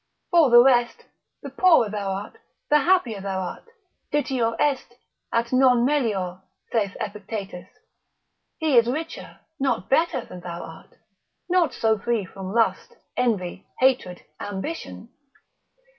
For 0.31 0.49
the 0.49 0.63
rest, 0.63 1.05
the 1.43 1.51
poorer 1.51 1.87
thou 1.87 2.11
art, 2.11 2.39
the 2.71 2.79
happier 2.79 3.21
thou 3.21 3.39
art, 3.39 3.65
ditior 4.11 4.55
est, 4.59 4.95
at 5.31 5.53
non 5.53 5.85
melior, 5.85 6.41
saith 6.71 6.97
Epictetus, 6.99 7.67
he 8.57 8.77
is 8.79 8.87
richer, 8.87 9.41
not 9.59 9.89
better 9.91 10.25
than 10.25 10.39
thou 10.39 10.63
art, 10.63 10.97
not 11.49 11.71
so 11.75 11.99
free 11.99 12.25
from 12.25 12.51
lust, 12.51 12.95
envy, 13.15 13.67
hatred, 13.77 14.23
ambition. 14.39 15.09